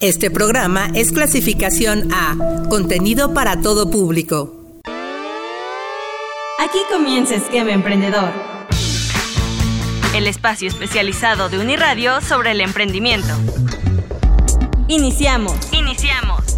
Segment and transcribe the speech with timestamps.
[0.00, 2.34] Este programa es clasificación A,
[2.70, 4.80] contenido para todo público.
[6.58, 8.32] Aquí comienza Esquema Emprendedor.
[10.14, 13.28] El espacio especializado de Uniradio sobre el emprendimiento.
[14.88, 15.52] Iniciamos.
[15.70, 16.56] Iniciamos.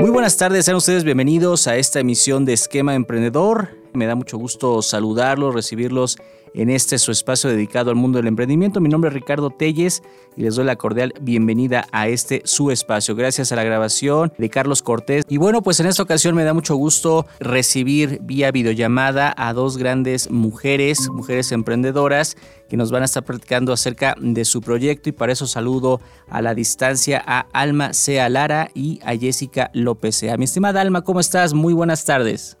[0.00, 3.83] Muy buenas tardes, sean ustedes bienvenidos a esta emisión de Esquema Emprendedor.
[3.94, 6.18] Me da mucho gusto saludarlos, recibirlos
[6.52, 8.80] en este su espacio dedicado al mundo del emprendimiento.
[8.80, 10.02] Mi nombre es Ricardo Telles
[10.36, 13.14] y les doy la cordial bienvenida a este su espacio.
[13.14, 15.24] Gracias a la grabación de Carlos Cortés.
[15.28, 19.76] Y bueno, pues en esta ocasión me da mucho gusto recibir vía videollamada a dos
[19.76, 22.36] grandes mujeres, mujeres emprendedoras
[22.68, 26.42] que nos van a estar platicando acerca de su proyecto y para eso saludo a
[26.42, 30.24] la distancia a Alma Sea Lara y a Jessica López.
[30.24, 31.54] A mi estimada Alma, ¿cómo estás?
[31.54, 32.56] Muy buenas tardes.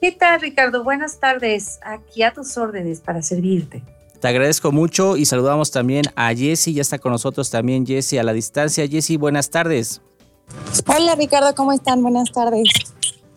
[0.00, 0.82] ¿Qué tal, Ricardo?
[0.82, 1.78] Buenas tardes.
[1.82, 3.82] Aquí a tus órdenes para servirte.
[4.18, 6.72] Te agradezco mucho y saludamos también a Jessy.
[6.72, 8.88] Ya está con nosotros también Jessy a la distancia.
[8.88, 10.00] Jessy, buenas tardes.
[10.86, 12.02] Hola, Ricardo, ¿cómo están?
[12.02, 12.68] Buenas tardes.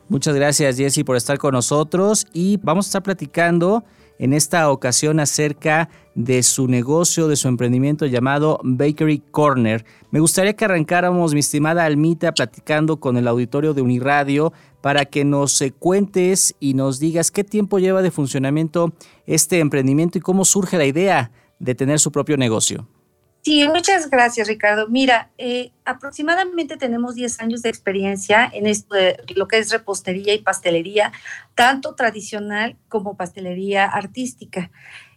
[0.08, 3.83] Muchas gracias, Jessy, por estar con nosotros y vamos a estar platicando
[4.19, 9.86] en esta ocasión acerca de su negocio, de su emprendimiento llamado Bakery Corner.
[10.11, 15.25] Me gustaría que arrancáramos, mi estimada Almita, platicando con el auditorio de Uniradio para que
[15.25, 18.94] nos cuentes y nos digas qué tiempo lleva de funcionamiento
[19.25, 22.88] este emprendimiento y cómo surge la idea de tener su propio negocio.
[23.44, 24.88] Sí, muchas gracias, Ricardo.
[24.88, 30.33] Mira, eh, aproximadamente tenemos 10 años de experiencia en esto de lo que es repostería
[30.33, 31.11] y pastelería,
[31.53, 34.71] tanto tradicional como pastelería artística.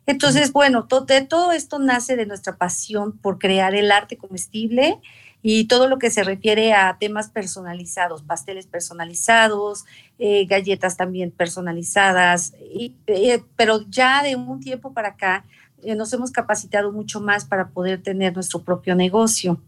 [0.07, 4.99] Entonces, bueno, todo esto nace de nuestra pasión por crear el arte comestible
[5.41, 9.85] y todo lo que se refiere a temas personalizados, pasteles personalizados,
[10.19, 15.66] eh, galletas también personalizadas, eh, pero ya de un tiempo para acá eh,
[15.97, 19.61] nos hemos capacitado mucho más para poder tener nuestro propio negocio.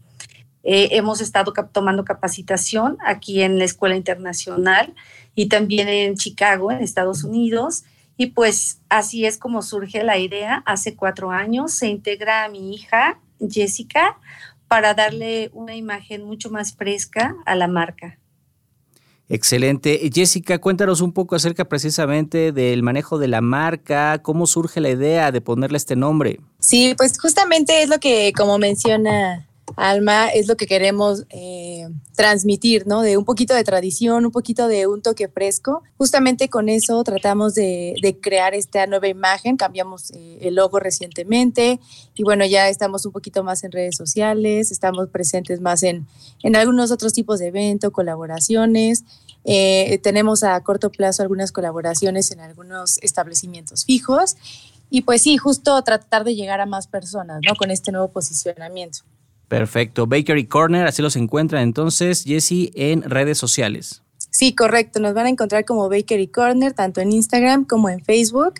[0.63, 4.93] hemos estado tomando capacitación aquí en la Escuela Internacional
[5.35, 7.83] y también en Chicago, en Estados Unidos.
[8.17, 10.61] Y pues así es como surge la idea.
[10.65, 14.17] Hace cuatro años se integra a mi hija, Jessica,
[14.67, 18.19] para darle una imagen mucho más fresca a la marca.
[19.29, 20.09] Excelente.
[20.11, 25.31] Jessica, cuéntanos un poco acerca precisamente del manejo de la marca, cómo surge la idea
[25.31, 26.39] de ponerle este nombre.
[26.59, 32.87] Sí, pues justamente es lo que, como menciona Alma, es lo que queremos eh, transmitir,
[32.87, 33.01] ¿no?
[33.01, 35.83] De un poquito de tradición, un poquito de un toque fresco.
[35.97, 41.79] Justamente con eso tratamos de, crear esta nueva imagen, cambiamos eh, el logo recientemente
[42.15, 46.07] y bueno, ya estamos un poquito más en redes sociales, estamos presentes más en,
[46.43, 49.03] en algunos otros tipos de eventos, colaboraciones.
[49.45, 54.35] Eh, tenemos a corto plazo algunas colaboraciones en algunos establecimientos fijos
[54.89, 57.55] y pues sí, justo tratar de llegar a más personas, ¿no?
[57.55, 58.99] Con este nuevo posicionamiento.
[59.49, 60.07] Perfecto.
[60.07, 64.03] Bakery Corner, así los encuentran entonces, Jesse, en redes sociales.
[64.29, 64.99] Sí, correcto.
[64.99, 68.53] Nos van a encontrar como Bakery Corner, tanto en Instagram como en Facebook.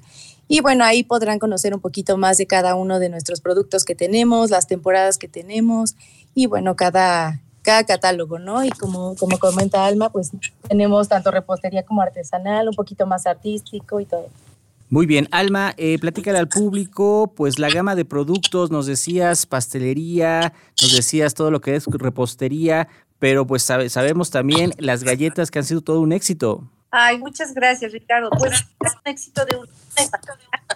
[0.47, 3.93] Y bueno, ahí podrán conocer un poquito más de cada uno de nuestros productos que
[3.93, 5.95] tenemos, las temporadas que tenemos
[6.33, 8.63] y bueno, cada, cada catálogo, ¿no?
[8.63, 10.31] Y como, como comenta Alma, pues
[10.67, 14.27] tenemos tanto repostería como artesanal, un poquito más artístico y todo.
[14.91, 20.51] Muy bien, Alma, eh, platícale al público, pues la gama de productos, nos decías pastelería,
[20.81, 22.87] nos decías todo lo que es repostería,
[23.19, 26.67] pero pues sabemos también las galletas que han sido todo un éxito.
[26.89, 28.31] Ay, muchas gracias, Ricardo.
[28.31, 29.67] Pues es un éxito de un...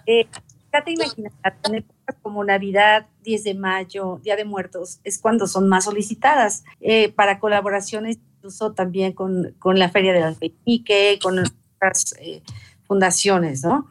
[0.05, 0.27] Eh,
[0.71, 5.47] ya te imaginas, en épocas como Navidad, 10 de mayo, Día de Muertos, es cuando
[5.47, 11.39] son más solicitadas eh, para colaboraciones, incluso también con, con la Feria del Alfeñique, con
[11.39, 12.43] otras eh,
[12.85, 13.87] fundaciones, ¿no?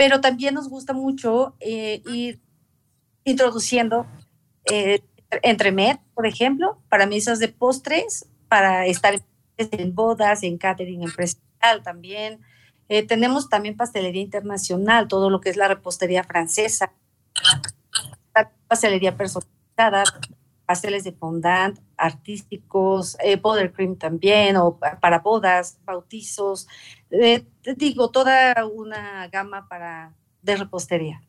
[0.00, 2.40] Pero también nos gusta mucho eh, ir
[3.22, 4.06] introduciendo
[4.64, 5.02] eh,
[5.42, 9.22] entremed, por ejemplo, para mesas de postres, para estar
[9.58, 12.40] en bodas, en catering empresarial también.
[12.88, 16.94] Eh, tenemos también pastelería internacional, todo lo que es la repostería francesa,
[18.68, 20.04] pastelería personalizada,
[20.64, 23.40] pasteles de fondant, artísticos, eh,
[23.74, 26.66] cream también, o para bodas, bautizos,
[27.10, 27.44] eh,
[27.76, 31.22] digo, toda una gama para, de repostería.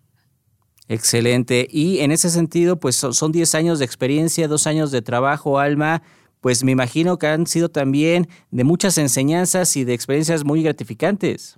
[0.88, 1.68] Excelente.
[1.70, 6.02] Y en ese sentido, pues son 10 años de experiencia, dos años de trabajo, Alma.
[6.42, 11.58] Pues me imagino que han sido también de muchas enseñanzas y de experiencias muy gratificantes.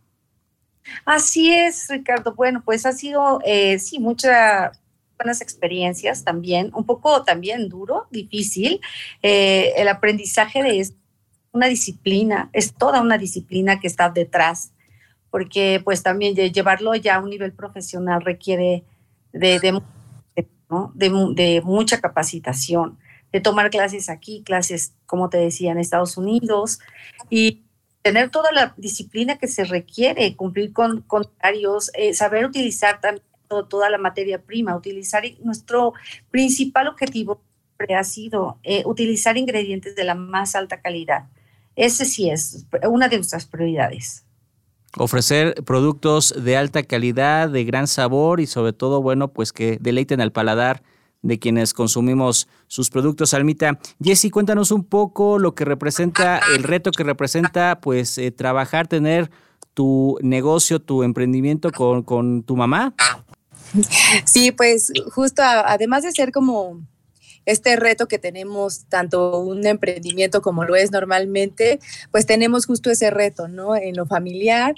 [1.06, 2.36] Así es, Ricardo.
[2.36, 4.72] Bueno, pues ha sido, eh, sí, mucha,
[5.18, 8.82] buenas experiencias también, un poco también duro, difícil.
[9.22, 10.88] Eh, el aprendizaje de
[11.52, 14.72] una disciplina, es toda una disciplina que está detrás,
[15.30, 18.84] porque pues también llevarlo ya a un nivel profesional requiere
[19.32, 19.82] de,
[20.70, 20.92] ¿no?
[20.96, 22.98] de, mucha capacitación,
[23.32, 26.80] de tomar clases aquí, clases, como te decía, en Estados Unidos,
[27.30, 27.64] y
[28.02, 31.30] tener toda la disciplina que se requiere, cumplir con, con
[31.94, 33.24] eh, saber utilizar también
[33.66, 35.94] toda la materia prima, utilizar nuestro
[36.32, 37.42] principal objetivo
[37.96, 41.26] ha sido eh, utilizar ingredientes de la más alta calidad.
[41.76, 44.26] Ese sí es una de nuestras prioridades.
[44.98, 50.22] Ofrecer productos de alta calidad, de gran sabor y sobre todo, bueno, pues que deleiten
[50.22, 50.84] al paladar
[51.24, 53.34] de quienes consumimos sus productos.
[53.34, 58.88] Almita, Jessy, cuéntanos un poco lo que representa, el reto que representa, pues, eh, trabajar,
[58.88, 59.32] tener
[59.74, 62.94] tu negocio, tu emprendimiento con, con tu mamá.
[64.26, 66.86] Sí, pues justo además de ser como
[67.46, 71.80] este reto que tenemos, tanto un emprendimiento como lo es normalmente,
[72.12, 73.76] pues tenemos justo ese reto, ¿no?
[73.76, 74.74] En lo familiar,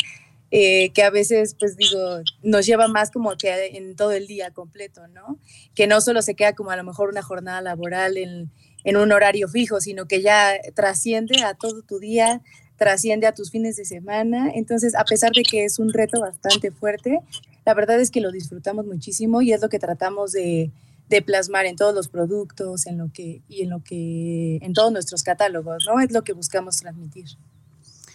[0.52, 4.52] eh, que a veces, pues digo, nos lleva más como que en todo el día
[4.52, 5.38] completo, ¿no?
[5.76, 8.50] Que no solo se queda como a lo mejor una jornada laboral en,
[8.84, 12.42] en un horario fijo, sino que ya trasciende a todo tu día,
[12.78, 14.52] trasciende a tus fines de semana.
[14.54, 17.20] Entonces, a pesar de que es un reto bastante fuerte,
[17.66, 20.72] la verdad es que lo disfrutamos muchísimo y es lo que tratamos de,
[21.10, 24.92] de plasmar en todos los productos, en lo que y en lo que en todos
[24.92, 26.00] nuestros catálogos, ¿no?
[26.00, 27.26] Es lo que buscamos transmitir.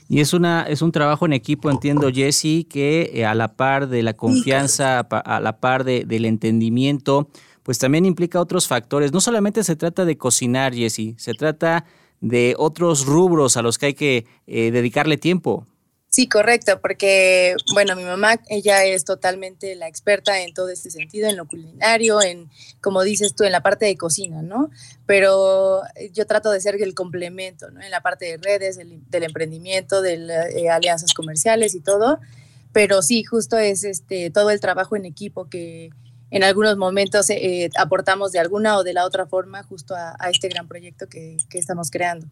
[0.08, 3.88] Y es una es un trabajo en equipo, entiendo Jesse, que eh, a la par
[3.88, 7.28] de la confianza, a la par de, del entendimiento,
[7.62, 9.12] pues también implica otros factores.
[9.12, 11.84] No solamente se trata de cocinar, Jesse, se trata
[12.20, 15.66] de otros rubros a los que hay que eh, dedicarle tiempo.
[16.20, 21.30] Sí, correcto, porque, bueno, mi mamá, ella es totalmente la experta en todo este sentido,
[21.30, 22.50] en lo culinario, en,
[22.82, 24.68] como dices tú, en la parte de cocina, ¿no?
[25.06, 25.80] Pero
[26.12, 27.68] yo trato de ser el complemento.
[27.68, 32.20] En la parte de redes, del, emprendimiento, de eh, alianzas comerciales y todo.
[32.74, 35.88] Pero sí, justo es este, todo el trabajo en equipo que
[36.30, 40.48] en algunos momentos eh, aportamos de alguna o de la otra forma justo a, este
[40.48, 42.26] gran proyecto que estamos creando.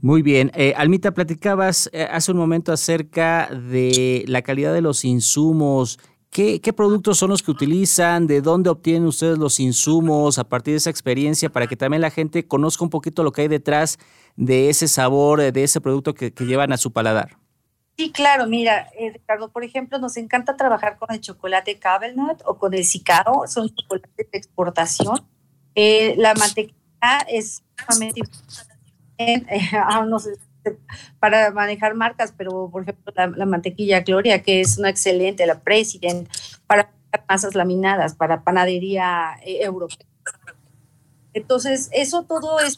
[0.00, 0.50] Muy bien.
[0.54, 5.98] Eh, Almita, platicabas eh, hace un momento acerca de la calidad de los insumos.
[6.30, 8.26] ¿Qué, productos son los que utilizan?
[8.26, 12.10] ¿De dónde obtienen ustedes los insumos a partir de esa experiencia para que también la
[12.10, 13.98] gente conozca un poquito lo que hay detrás
[14.36, 17.38] de ese sabor, de ese producto que, llevan a su paladar?
[17.96, 22.58] Sí, claro, mira, eh, Ricardo, por ejemplo, nos encanta trabajar con el chocolate Cabelnut o
[22.58, 25.26] con el Cicaro, son chocolates de exportación.
[25.74, 26.76] la mantequilla
[27.28, 27.94] es Ah,
[30.18, 30.38] sé,
[31.18, 36.28] para manejar marcas, pero por ejemplo la, mantequilla Gloria, que es una excelente, la President,
[36.66, 36.92] para
[37.28, 40.06] masas laminadas, para panadería eh, europea.
[41.32, 42.76] Entonces, eso todo es,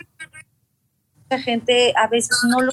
[1.31, 2.73] la gente a veces no lo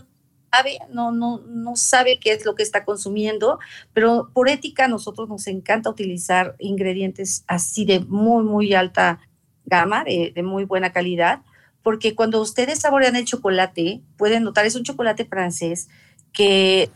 [0.52, 3.60] sabe, no, no, no sabe qué es lo que está consumiendo,
[3.94, 9.20] pero por ética nosotros nos encanta utilizar ingredientes así de muy, muy alta
[9.66, 11.42] gama, de muy buena calidad,
[11.86, 15.88] porque cuando ustedes saborean el chocolate, pueden notar, es un chocolate francés
[16.34, 16.90] que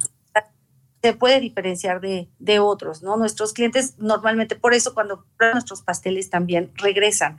[1.03, 3.15] se puede diferenciar de, de, otros, ¿no?
[3.15, 7.37] Nuestros clientes normalmente, por eso cuando prueban nuestros pasteles también regresan,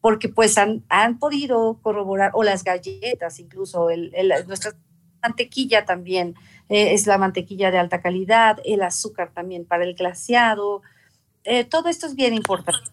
[0.00, 4.10] porque pues han, han podido corroborar, o las galletas incluso, el,
[4.46, 4.72] nuestra
[5.22, 6.34] mantequilla también
[6.70, 10.80] eh, es la mantequilla de alta calidad, el azúcar también para el glaseado,
[11.44, 12.88] eh, todo esto es bien importante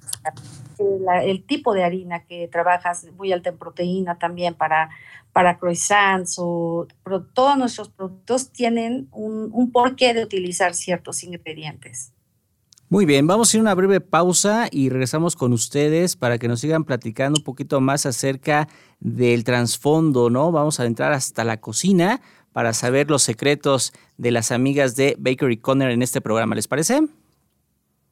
[1.23, 4.89] el tipo de harina que trabajas, muy alta en proteína también para,
[5.31, 6.87] para croissants o
[7.33, 12.13] todos nuestros productos tienen un, un porqué de utilizar ciertos ingredientes.
[12.93, 16.47] Muy bien, vamos a ir a una breve pausa y regresamos con ustedes para que
[16.47, 18.67] nos sigan platicando un poquito más acerca
[18.99, 20.51] del trasfondo, ¿no?
[20.51, 22.21] Vamos a entrar hasta la cocina
[22.51, 26.53] para saber los secretos de las amigas de Bakery Corner en este programa.
[26.53, 27.01] ¿Les parece?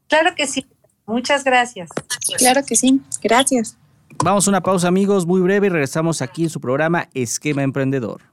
[0.07, 0.65] Claro que sí.
[1.11, 1.89] Muchas gracias.
[2.37, 3.77] Claro que sí, gracias.
[4.23, 8.30] Vamos a una pausa amigos, muy breve y regresamos aquí en su programa Esquema Emprendedor.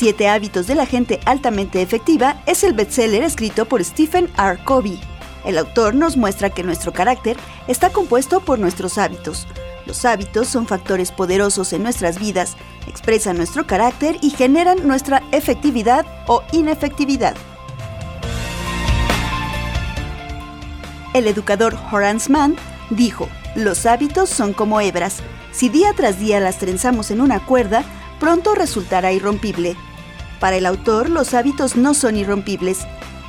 [0.00, 4.58] Siete hábitos de la gente altamente efectiva es el bestseller escrito por Stephen R.
[4.64, 4.98] Covey.
[5.44, 7.36] El autor nos muestra que nuestro carácter
[7.68, 9.46] está compuesto por nuestros hábitos.
[9.84, 12.56] Los hábitos son factores poderosos en nuestras vidas,
[12.88, 17.36] expresan nuestro carácter y generan nuestra efectividad o inefectividad.
[21.12, 22.56] El educador Horace Mann
[22.88, 25.18] dijo, los hábitos son como hebras.
[25.52, 27.84] Si día tras día las trenzamos en una cuerda,
[28.18, 29.76] pronto resultará irrompible.
[30.40, 32.80] Para el autor, los hábitos no son irrompibles.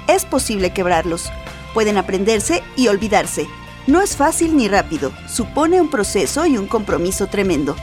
[0.07, 1.29] Es posible quebrarlos.
[1.73, 3.47] Pueden aprenderse y olvidarse.
[3.85, 5.11] No es fácil ni rápido.
[5.27, 7.75] Supone un proceso y un compromiso tremendo.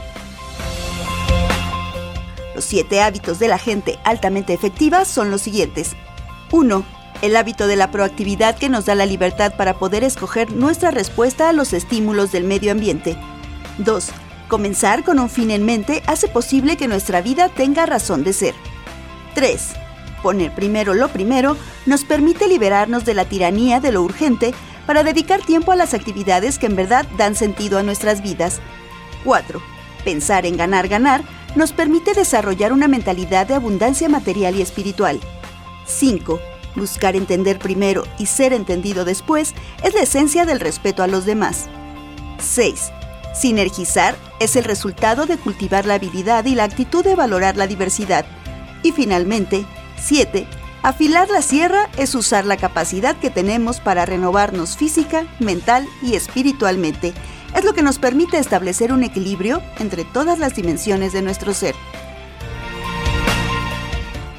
[2.54, 5.92] Los siete hábitos de la gente altamente efectiva son los siguientes.
[6.50, 10.90] 1 el hábito de la proactividad que nos da la libertad para poder escoger nuestra
[10.90, 13.16] respuesta a los estímulos del medio ambiente.
[13.78, 14.11] 2.
[14.49, 18.54] Comenzar con un fin en mente hace posible que nuestra vida tenga razón de ser.
[19.35, 19.75] 3.
[20.23, 21.56] Poner primero lo primero
[21.87, 24.52] nos permite liberarnos de la tiranía de lo urgente
[24.87, 28.61] para dedicar tiempo a las actividades que en verdad dan sentido a nuestras vidas.
[29.25, 29.61] 4.
[30.04, 31.23] Pensar en ganar, ganar
[31.54, 35.20] nos permite desarrollar una mentalidad de abundancia material y espiritual.
[35.87, 36.40] 5
[36.78, 41.66] Buscar entender primero y ser entendido después es la esencia del respeto a los demás.
[42.38, 42.92] 6.
[43.35, 48.26] Sinergizar es el resultado de cultivar la habilidad y la actitud de valorar la diversidad.
[48.82, 49.64] Y finalmente,
[50.00, 50.47] 7.
[50.82, 57.12] Afilar la sierra es usar la capacidad que tenemos para renovarnos física, mental y espiritualmente.
[57.54, 61.75] Es lo que nos permite establecer un equilibrio entre todas las dimensiones de nuestro ser.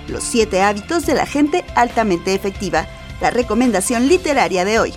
[0.08, 2.88] Los siete hábitos de la gente altamente efectiva,
[3.22, 4.94] la recomendación literaria de hoy.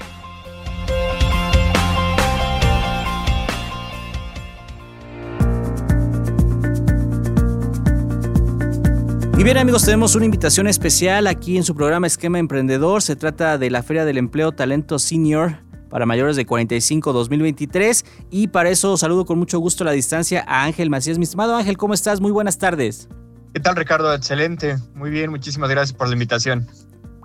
[9.42, 13.02] Y bien amigos, tenemos una invitación especial aquí en su programa Esquema Emprendedor.
[13.02, 15.56] Se trata de la Feria del Empleo Talento Senior
[15.90, 20.44] para mayores de 45 2023 y para eso saludo con mucho gusto a la distancia
[20.46, 21.18] a Ángel Macías.
[21.18, 22.20] Mi estimado Ángel, ¿cómo estás?
[22.20, 23.08] Muy buenas tardes.
[23.52, 24.14] ¿Qué tal, Ricardo?
[24.14, 24.76] Excelente.
[24.94, 26.68] Muy bien, muchísimas gracias por la invitación.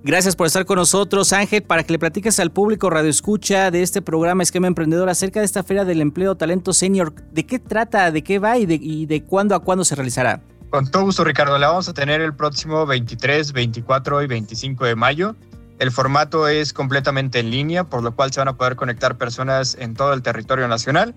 [0.04, 3.84] Gracias por estar con nosotros, Ángel, para que le platiques al público Radio Escucha de
[3.84, 7.14] este programa Esquema Emprendedor acerca de esta Feria del Empleo Talento Senior.
[7.32, 10.42] ¿De qué trata, de qué va y de, y de cuándo a cuándo se realizará?
[10.70, 11.58] Con todo gusto, Ricardo.
[11.58, 15.36] La vamos a tener el próximo 23, 24 y 25 de mayo.
[15.80, 19.78] El formato es completamente en línea, por lo cual se van a poder conectar personas
[19.80, 21.16] en todo el territorio nacional.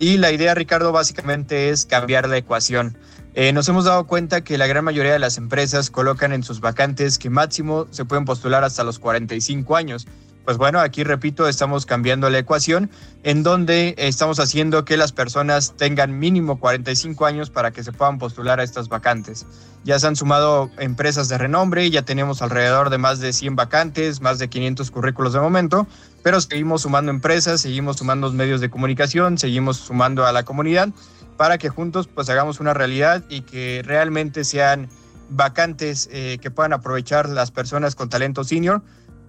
[0.00, 2.96] Y la idea, Ricardo, básicamente es cambiar la ecuación.
[3.34, 6.60] Eh, nos hemos dado cuenta que la gran mayoría de las empresas colocan en sus
[6.60, 10.08] vacantes que máximo se pueden postular hasta los 45 años.
[10.48, 12.88] Pues bueno, aquí repito, estamos cambiando la ecuación
[13.22, 18.16] en donde estamos haciendo que las personas tengan mínimo 45 años para que se puedan
[18.16, 19.44] postular a estas vacantes.
[19.84, 24.22] Ya se han sumado empresas de renombre, ya tenemos alrededor de más de 100 vacantes,
[24.22, 25.86] más de 500 currículos de momento,
[26.22, 30.88] pero seguimos sumando empresas, seguimos sumando medios de comunicación, seguimos sumando a la comunidad
[31.36, 34.88] para que juntos pues hagamos una realidad y que realmente sean
[35.28, 38.80] vacantes eh, que puedan aprovechar las personas con talento senior.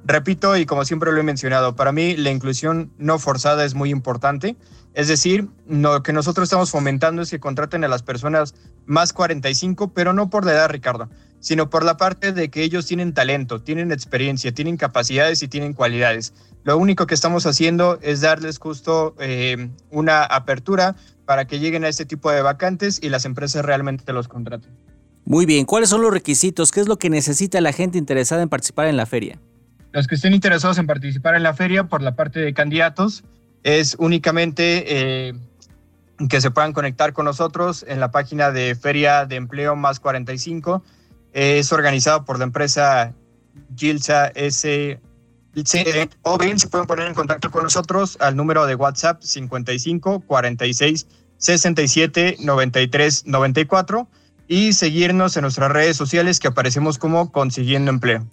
[0.06, 3.90] Repito, y como siempre lo he mencionado, para mí la inclusión no forzada es muy
[3.90, 4.56] importante.
[4.94, 9.94] Es decir, lo que nosotros estamos fomentando es que contraten a las personas más 45,
[9.94, 13.62] pero no por la edad, Ricardo, sino por la parte de que ellos tienen talento,
[13.62, 16.34] tienen experiencia, tienen capacidades y tienen cualidades.
[16.64, 21.88] Lo único que estamos haciendo es darles justo eh, una apertura para que lleguen a
[21.88, 24.72] este tipo de vacantes y las empresas realmente los contraten.
[25.24, 26.72] Muy bien, ¿cuáles son los requisitos?
[26.72, 29.40] ¿Qué es lo que necesita la gente interesada en participar en la feria?
[29.92, 33.24] Los que estén interesados en participar en la feria por la parte de candidatos
[33.64, 35.34] es únicamente eh,
[36.30, 40.84] que se puedan conectar con nosotros en la página de Feria de Empleo Más 45.
[41.34, 43.14] es organizado por la empresa
[43.76, 45.00] Gilsa S
[46.22, 51.08] o bien se pueden poner en contacto con nosotros al número de WhatsApp 55 46
[51.38, 54.08] 67 93 94
[54.48, 58.26] y seguirnos en nuestras redes sociales que aparecemos como Consiguiendo Empleo.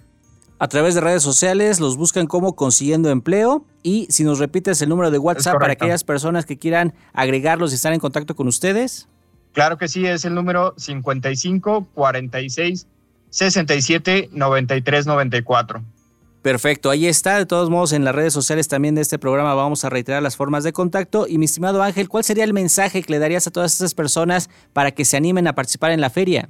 [0.59, 4.89] A través de redes sociales los buscan como Consiguiendo Empleo y si nos repites el
[4.89, 9.07] número de WhatsApp para aquellas personas que quieran agregarlos y estar en contacto con ustedes.
[9.53, 12.87] Claro que sí, es el número 55 46
[13.29, 15.85] 67 93 94.
[16.41, 17.37] Perfecto, ahí está.
[17.37, 20.37] De todos modos, en las redes sociales también de este programa vamos a reiterar las
[20.37, 21.27] formas de contacto.
[21.29, 24.49] Y mi estimado Ángel, ¿cuál sería el mensaje que le darías a todas estas personas
[24.73, 26.49] para que se animen a participar en la feria?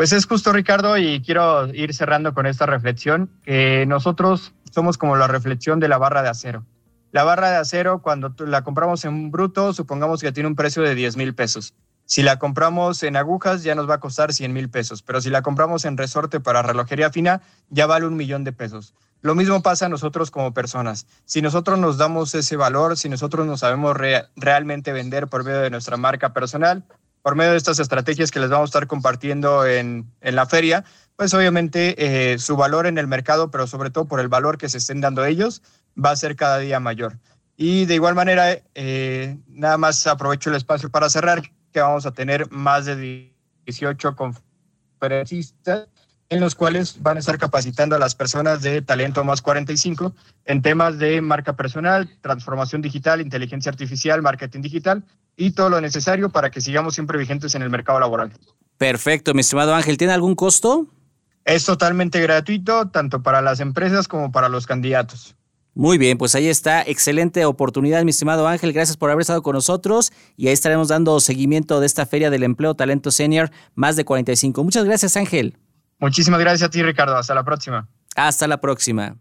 [0.00, 5.14] Pues es justo, Ricardo, y quiero ir cerrando con esta reflexión, que nosotros somos como
[5.14, 6.64] la reflexión de la barra de acero.
[7.12, 10.94] La barra de acero, cuando la compramos en bruto, supongamos que tiene un precio de
[10.94, 11.74] 10 mil pesos.
[12.06, 15.28] Si la compramos en agujas ya nos va a costar 100 mil pesos, pero si
[15.28, 18.94] la compramos en resorte para relojería fina ya vale un millón de pesos.
[19.20, 21.06] Lo mismo pasa a nosotros como personas.
[21.26, 23.94] Si nosotros nos damos ese valor, si nosotros nos sabemos
[24.34, 26.86] realmente vender por medio de nuestra marca personal,
[27.22, 30.84] por medio de estas estrategias que les vamos a estar compartiendo en, en la feria,
[31.16, 34.68] pues obviamente eh, su valor en el mercado, pero sobre todo por el valor que
[34.68, 35.62] se estén dando ellos,
[36.02, 37.18] va a ser cada día mayor.
[37.56, 41.42] Y de igual manera, eh, nada más aprovecho el espacio para cerrar,
[41.72, 43.34] que vamos a tener más de
[43.66, 45.88] 18 conferencistas
[46.30, 50.14] en los cuales van a estar capacitando a las personas de Talento Más 45
[50.44, 55.04] en temas de marca personal, transformación digital, inteligencia artificial, marketing digital
[55.36, 58.32] y todo lo necesario para que sigamos siempre vigentes en el mercado laboral.
[58.78, 59.98] Perfecto, mi estimado Ángel.
[59.98, 60.86] ¿Tiene algún costo?
[61.44, 65.34] Es totalmente gratuito, tanto para las empresas como para los candidatos.
[65.74, 66.82] Muy bien, pues ahí está.
[66.82, 68.72] Excelente oportunidad, mi estimado Ángel.
[68.72, 72.44] Gracias por haber estado con nosotros y ahí estaremos dando seguimiento de esta Feria del
[72.44, 74.62] Empleo Talento Senior más de 45.
[74.62, 75.56] Muchas gracias, Ángel.
[76.00, 77.16] Muchísimas gracias a ti, Ricardo.
[77.16, 77.88] Hasta la próxima.
[78.16, 79.16] Hasta la próxima.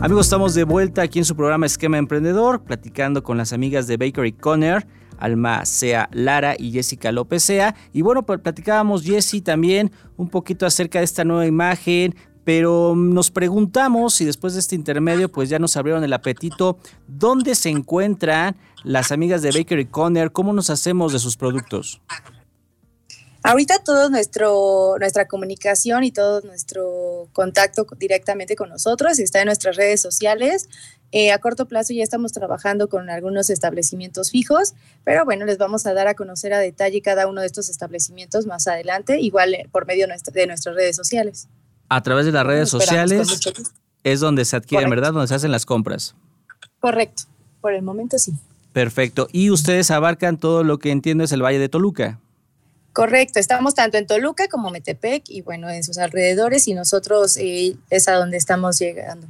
[0.00, 3.96] Amigos, estamos de vuelta aquí en su programa Esquema Emprendedor, platicando con las amigas de
[3.96, 4.86] Bakery Conner.
[5.18, 7.74] Alma Sea Lara y Jessica López Sea.
[7.92, 14.14] Y bueno, platicábamos Jessy también un poquito acerca de esta nueva imagen, pero nos preguntamos
[14.14, 19.12] si después de este intermedio pues ya nos abrieron el apetito, ¿dónde se encuentran las
[19.12, 20.32] amigas de Bakery Conner?
[20.32, 22.02] ¿Cómo nos hacemos de sus productos?
[23.46, 29.76] Ahorita todo nuestro nuestra comunicación y todo nuestro contacto directamente con nosotros está en nuestras
[29.76, 30.70] redes sociales.
[31.12, 34.72] Eh, a corto plazo ya estamos trabajando con algunos establecimientos fijos,
[35.04, 38.46] pero bueno, les vamos a dar a conocer a detalle cada uno de estos establecimientos
[38.46, 41.46] más adelante, igual eh, por medio de nuestras redes sociales.
[41.90, 43.28] A través de las redes sociales
[44.04, 45.12] es donde se adquieren, ¿verdad?
[45.12, 46.14] Donde se hacen las compras.
[46.80, 47.24] Correcto,
[47.60, 48.32] por el momento sí.
[48.72, 49.28] Perfecto.
[49.32, 52.20] Y ustedes abarcan todo lo que entiendo es el Valle de Toluca.
[52.94, 57.76] Correcto, estamos tanto en Toluca como Metepec y bueno, en sus alrededores y nosotros eh,
[57.90, 59.26] es a donde estamos llegando.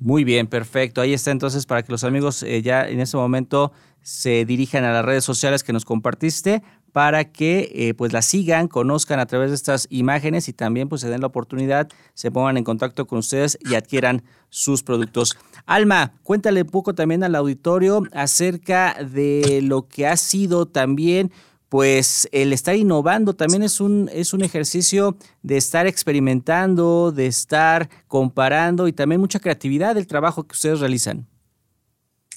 [0.00, 1.00] Muy bien, perfecto.
[1.00, 3.70] Ahí está entonces para que los amigos eh, ya en este momento
[4.02, 8.66] se dirijan a las redes sociales que nos compartiste para que eh, pues la sigan,
[8.66, 12.56] conozcan a través de estas imágenes y también pues se den la oportunidad, se pongan
[12.56, 15.36] en contacto con ustedes y adquieran sus productos.
[15.66, 21.30] Alma, cuéntale un poco también al auditorio acerca de lo que ha sido también
[21.74, 27.90] pues el estar innovando también es un, es un ejercicio de estar experimentando, de estar
[28.06, 31.26] comparando y también mucha creatividad del trabajo que ustedes realizan.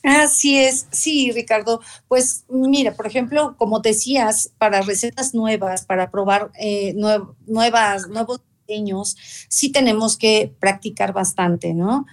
[0.01, 1.81] Así es, sí, Ricardo.
[2.07, 6.95] Pues mira, por ejemplo, como decías, para recetas nuevas, para probar eh,
[7.45, 9.15] nuevas, nuevos diseños,
[9.49, 12.07] sí tenemos que practicar bastante, ¿no?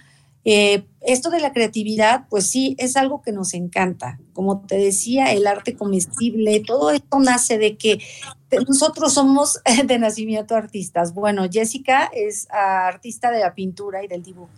[0.47, 4.19] Eh, esto de la creatividad, pues sí, es algo que nos encanta.
[4.33, 7.99] Como te decía, el arte comestible, todo esto nace de que
[8.67, 11.13] nosotros somos de nacimiento artistas.
[11.13, 14.51] Bueno, Jessica es artista de la pintura y del dibujo.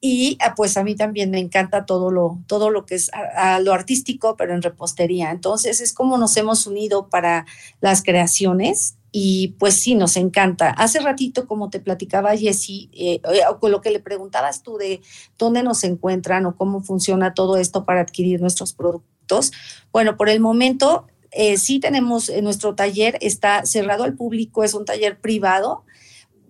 [0.00, 3.58] Y ah, pues a mí también me encanta todo lo, todo lo que es a,
[3.60, 5.30] lo artístico, pero en repostería.
[5.30, 7.46] Entonces es como nos hemos unido para
[7.80, 10.70] las creaciones y pues sí, nos encanta.
[10.70, 15.00] Hace ratito, como te platicaba Jessy, eh, o con lo que le preguntabas tú de
[15.38, 19.50] dónde nos encuentran o cómo funciona todo esto para adquirir nuestros productos.
[19.92, 24.74] Bueno, por el momento eh, sí tenemos en nuestro taller, está cerrado al público, es
[24.74, 25.84] un taller privado,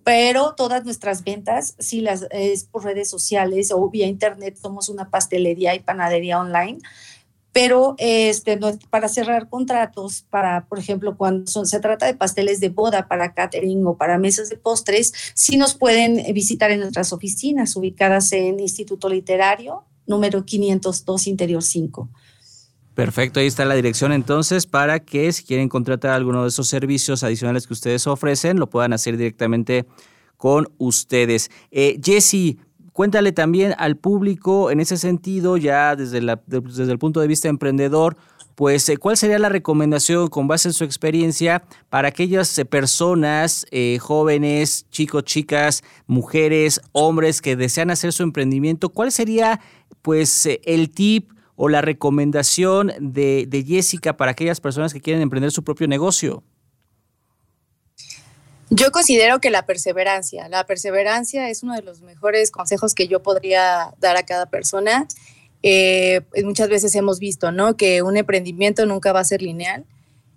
[0.09, 5.11] pero todas nuestras ventas, sí las es por redes sociales o vía internet, somos una
[5.11, 6.79] pastelería y panadería online
[7.51, 13.07] pero este, para cerrar contratos, para, por ejemplo, cuando se trata de pasteles de boda
[13.07, 18.31] para catering o para mesas de postres, sí nos pueden visitar en nuestras oficinas ubicadas
[18.31, 22.09] en Instituto Literario, número 502, Interior 5.
[22.99, 27.23] Perfecto, ahí está la dirección entonces para que si quieren contratar alguno de esos servicios
[27.23, 29.85] adicionales que ustedes ofrecen, lo puedan hacer directamente
[30.35, 31.49] con ustedes.
[31.71, 32.57] Eh, Jesse,
[32.91, 38.17] Cuéntale también al público en ese sentido, ya desde, desde el punto de vista emprendedor,
[38.55, 43.65] pues, eh, ¿cuál sería la recomendación con base en su experiencia para aquellas eh, personas,
[44.01, 48.89] jóvenes, chicos, chicas, mujeres, hombres que desean hacer su emprendimiento?
[48.89, 49.61] ¿Cuál sería,
[50.01, 51.31] pues, el tip
[51.61, 56.41] o la recomendación de, de Jessica para aquellas personas que quieren emprender su propio negocio?
[58.69, 63.21] Yo considero que la perseverancia, la perseverancia es uno de los mejores consejos que yo
[63.21, 65.05] podría dar a cada persona.
[65.61, 67.75] Eh, pues muchas veces hemos visto, ¿no?
[67.75, 69.85] Que un emprendimiento nunca va a ser lineal.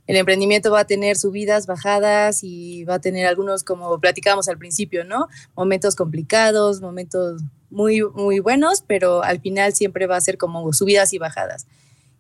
[0.09, 4.59] El emprendimiento va a tener subidas, bajadas y va a tener algunos, como platicábamos al
[4.59, 5.29] principio, ¿no?
[5.55, 11.13] Momentos complicados, momentos muy, muy buenos, pero al final siempre va a ser como subidas
[11.13, 11.67] y bajadas.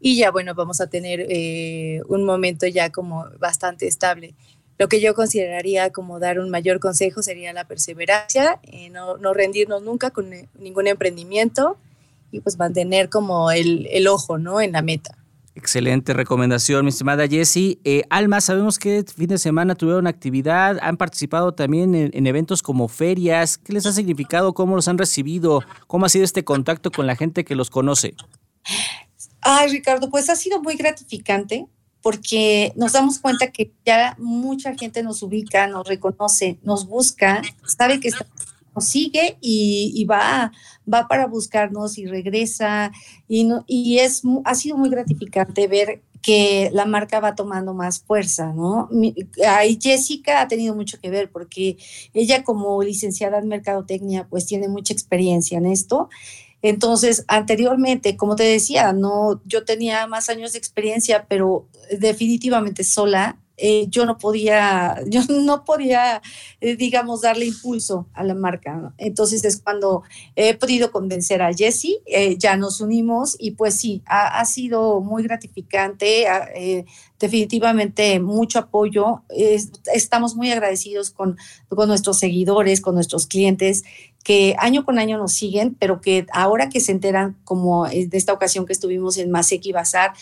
[0.01, 4.35] y ya bueno, vamos a tener eh, un momento ya como bastante estable.
[4.79, 9.33] Lo que yo consideraría como dar un mayor consejo sería la perseverancia, eh, no, no,
[9.33, 11.77] rendirnos nunca con ningún emprendimiento
[12.33, 14.61] y pues mantener como el, el ojo ¿no?
[14.61, 15.22] en la meta.
[15.55, 17.79] Excelente recomendación, mi estimada Jessie.
[17.85, 22.89] Eh, Alma, sabemos que fin de semana tuvieron actividad, han participado también en, eventos como
[22.89, 23.59] ferias.
[23.59, 24.55] ¿Qué les ha significado?
[24.55, 25.63] ¿Cómo los han recibido?
[25.87, 28.15] ¿Cómo ha sido este contacto con la gente que los conoce?
[29.43, 31.67] Ay, Ricardo, pues ha sido muy gratificante
[32.01, 38.01] porque nos damos cuenta que ya mucha gente nos ubica, nos reconoce, nos busca, sabe
[38.01, 40.53] que estamos nos sigue y, va,
[40.93, 42.93] va para buscarnos y regresa.
[43.29, 48.01] Y, no, y es, ha sido muy gratificante ver que la marca va tomando más
[48.01, 48.89] fuerza, ¿no?
[49.47, 51.77] Ahí Jessica ha tenido mucho que ver porque
[52.15, 56.09] ella como licenciada en mercadotecnia pues tiene mucha experiencia en esto.
[56.63, 61.67] Entonces, anteriormente, como te decía, no, yo tenía más años de experiencia, pero
[61.99, 66.23] definitivamente sola eh, yo no podía, yo no podía,
[66.61, 68.93] eh, digamos, darle impulso a la marca.
[68.99, 70.03] Entonces es cuando
[70.37, 75.23] he podido convencer a Jessie, eh, ya nos unimos y pues sí, ha, sido muy
[75.23, 76.27] gratificante,
[77.19, 79.23] definitivamente mucho apoyo.
[79.95, 81.37] estamos muy agradecidos con,
[81.69, 83.85] con nuestros seguidores, con nuestros clientes
[84.25, 88.33] que año con año nos siguen, pero que ahora que se enteran, como de esta
[88.33, 90.13] ocasión que estuvimos en Maseki Bazar,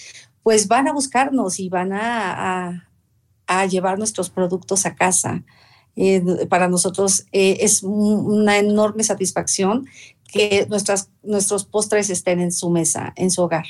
[0.42, 2.89] pues van a buscarnos y van a
[3.66, 5.44] llevar nuestros productos a casa.
[5.96, 9.86] Eh, para nosotros eh, es una enorme satisfacción
[10.32, 10.66] que
[11.22, 13.64] nuestros postres estén en su mesa, en su hogar.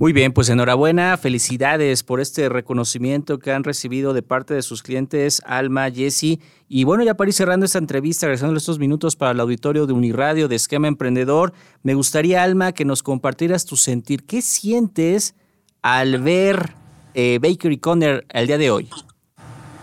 [0.00, 4.84] Muy bien, pues enhorabuena, felicidades por este reconocimiento que han recibido de parte de sus
[4.84, 6.38] clientes, Alma, Jesse.
[6.68, 9.92] Y bueno, ya para ir cerrando esta entrevista, regresando estos minutos para el auditorio de
[9.92, 14.24] Uniradio de Esquema Emprendedor, me gustaría, Alma, que nos compartieras tu sentir.
[14.24, 15.34] ¿Qué sientes
[15.82, 16.74] al ver
[17.20, 18.88] eh, Bakery Corner el día de hoy?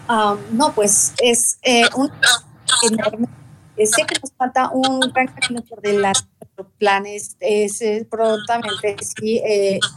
[0.07, 2.09] Um, no, pues es eh, un
[2.89, 3.27] enorme.
[3.75, 6.21] Eh, sé que nos falta un gran camino por delante.
[6.77, 9.41] Planes es prontamente sí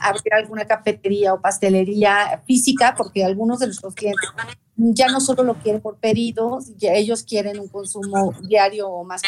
[0.00, 4.28] abrir alguna cafetería o pastelería física, porque algunos de nuestros clientes
[4.76, 9.22] ya no solo lo quieren por pedidos, ya ellos quieren un consumo diario o más.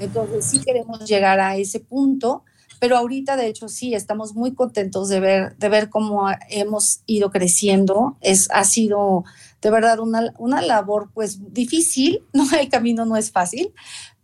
[0.00, 2.42] Entonces sí queremos llegar a ese punto
[2.84, 7.30] pero ahorita de hecho sí, estamos muy contentos de ver, de ver cómo hemos ido
[7.30, 8.18] creciendo.
[8.20, 9.24] Es, ha sido
[9.62, 13.72] de verdad una, una labor pues difícil, no el camino no es fácil,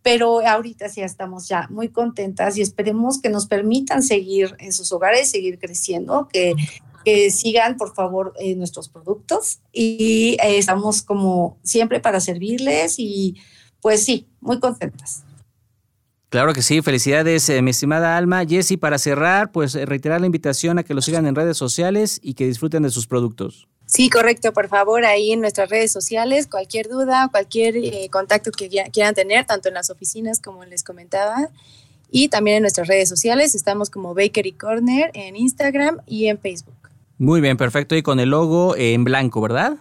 [0.03, 4.93] pero ahorita sí estamos ya muy contentas y esperemos que nos permitan seguir en sus
[4.93, 6.53] hogares, seguir creciendo, que,
[7.03, 13.37] que sigan por favor eh, nuestros productos y eh, estamos como siempre para servirles y
[13.81, 15.25] pues sí, muy contentas.
[16.31, 18.47] Claro que sí, felicidades, eh, mi estimada Alma.
[18.47, 22.21] Jessy, para cerrar, pues eh, reiterar la invitación a que lo sigan en redes sociales
[22.23, 23.67] y que disfruten de sus productos.
[23.87, 28.69] Sí, correcto, por favor, ahí en nuestras redes sociales, cualquier duda, cualquier eh, contacto que
[28.69, 31.49] quieran tener, tanto en las oficinas como les comentaba,
[32.13, 36.77] y también en nuestras redes sociales, estamos como Bakery Corner en Instagram y en Facebook.
[37.19, 39.79] Muy bien, perfecto, y con el logo en blanco, ¿verdad?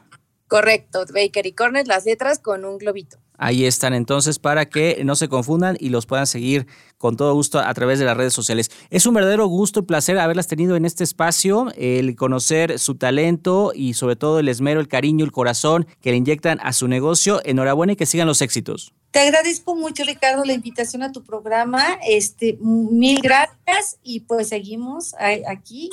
[0.47, 3.19] Correcto, Bakery Corner, las letras con un globito.
[3.41, 7.59] Ahí están entonces para que no se confundan y los puedan seguir con todo gusto
[7.59, 8.69] a través de las redes sociales.
[8.89, 13.71] Es un verdadero gusto y placer haberlas tenido en este espacio, el conocer su talento
[13.73, 17.39] y sobre todo el esmero, el cariño, el corazón que le inyectan a su negocio.
[17.45, 18.93] Enhorabuena y que sigan los éxitos.
[19.11, 21.97] Te agradezco mucho, Ricardo, la invitación a tu programa.
[22.05, 25.15] Este, mil gracias y pues seguimos
[25.47, 25.89] aquí.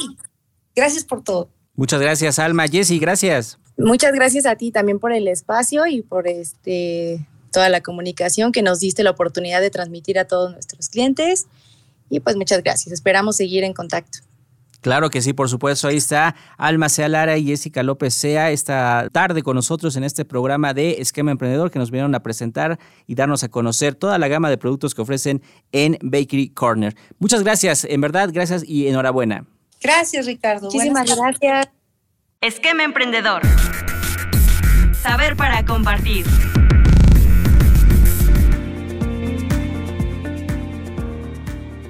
[0.74, 1.48] Gracias por todo.
[1.76, 2.66] Muchas gracias, Alma.
[2.66, 3.56] Jessy, gracias.
[3.78, 7.24] Muchas gracias a ti también por el espacio y por este
[7.57, 11.47] toda la comunicación que nos diste la oportunidad de transmitir a todos nuestros clientes.
[12.11, 12.92] Y pues muchas gracias.
[12.92, 14.19] Esperamos seguir en contacto.
[14.83, 15.88] Claro que sí, por supuesto.
[15.88, 20.27] Ahí está Alma Sea Lara y Jessica López Sea esta tarde con nosotros en este
[20.27, 24.29] programa de Esquema Emprendedor que nos vinieron a presentar y darnos a conocer toda la
[24.29, 25.40] gama de productos que ofrecen
[25.73, 26.95] en Bakery Corner.
[27.19, 29.47] Muchas gracias, en verdad, gracias y enhorabuena.
[29.81, 30.66] Gracias, Ricardo.
[30.66, 31.69] Muchísimas gracias.
[32.42, 33.40] Esquema Emprendedor.
[35.03, 36.27] Saber para compartir.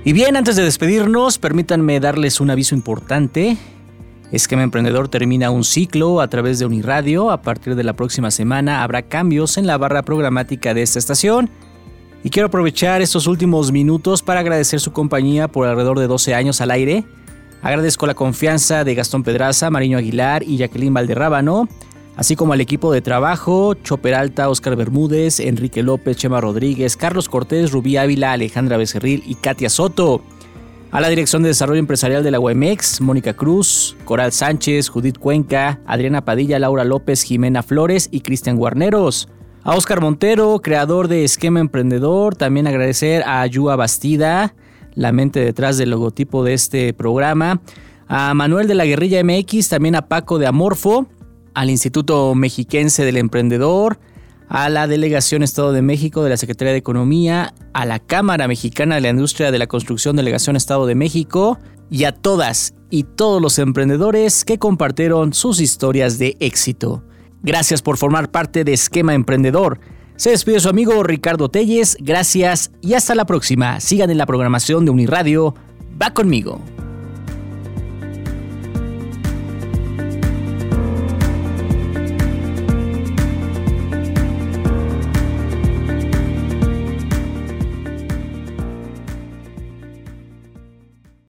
[0.07, 3.57] Y bien, antes de despedirnos, permítanme darles un aviso importante.
[4.31, 7.33] Esquema Emprendedor termina un ciclo a través de Uniradio.
[7.33, 11.51] A partir de la próxima semana habrá cambios en la barra programática de esta estación.
[12.23, 16.61] Y quiero aprovechar estos últimos minutos para agradecer su compañía por alrededor de 12 años
[16.61, 17.05] al aire.
[17.61, 21.69] Agradezco la confianza de Gastón Pedraza, Mariño Aguilar y Jacqueline Valderrábano
[22.17, 27.29] así como al equipo de trabajo, Choper Alta, Oscar Bermúdez, Enrique López, Chema Rodríguez, Carlos
[27.29, 30.23] Cortés, Rubí Ávila, Alejandra Becerril y Katia Soto.
[30.93, 35.81] a la Dirección de Desarrollo Empresarial de la UEMEX, Mónica Cruz, Coral Sánchez, Judith Cuenca,
[35.87, 39.29] Adriana Padilla, Laura López, Jimena Flores y Cristian Guarneros.
[39.63, 44.55] A Oscar Montero, creador de Esquema Emprendedor, también agradecer a Ayua Bastida,
[44.95, 47.61] la mente detrás del logotipo de este programa,
[48.09, 51.09] a Manuel de la Guerrilla MX, también a Paco de Amorfo,
[51.57, 53.99] al Instituto Mexiquense del Emprendedor,
[54.47, 58.97] a la Delegación Estado de México de la Secretaría de Economía, a la Cámara Mexicana
[58.97, 61.59] de la Industria de la Construcción Delegación Estado de México
[61.91, 67.03] y a todas y todos los emprendedores que compartieron sus historias de éxito.
[67.43, 69.81] Gracias por formar parte de Esquema Emprendedor.
[70.17, 73.81] Se despide su amigo Ricardo Telles, gracias y hasta la próxima.
[73.81, 75.55] Sigan en la programación de Uniradio.
[76.01, 76.61] Va conmigo.